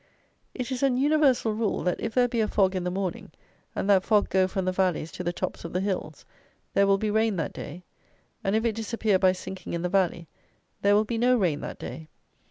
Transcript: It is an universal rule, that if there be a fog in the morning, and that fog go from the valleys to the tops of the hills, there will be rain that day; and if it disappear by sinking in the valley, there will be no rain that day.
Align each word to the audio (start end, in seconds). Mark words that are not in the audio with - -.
It 0.55 0.71
is 0.71 0.81
an 0.81 0.97
universal 0.97 1.53
rule, 1.53 1.83
that 1.83 2.01
if 2.01 2.15
there 2.15 2.27
be 2.27 2.41
a 2.41 2.47
fog 2.47 2.75
in 2.75 2.83
the 2.85 2.89
morning, 2.89 3.29
and 3.75 3.87
that 3.87 4.03
fog 4.03 4.29
go 4.29 4.47
from 4.47 4.65
the 4.65 4.71
valleys 4.71 5.11
to 5.11 5.23
the 5.23 5.31
tops 5.31 5.63
of 5.63 5.73
the 5.73 5.79
hills, 5.79 6.25
there 6.73 6.87
will 6.87 6.97
be 6.97 7.11
rain 7.11 7.35
that 7.35 7.53
day; 7.53 7.83
and 8.43 8.55
if 8.55 8.65
it 8.65 8.73
disappear 8.73 9.19
by 9.19 9.31
sinking 9.33 9.73
in 9.73 9.83
the 9.83 9.89
valley, 9.89 10.27
there 10.81 10.95
will 10.95 11.05
be 11.05 11.19
no 11.19 11.37
rain 11.37 11.59
that 11.59 11.77
day. 11.77 12.07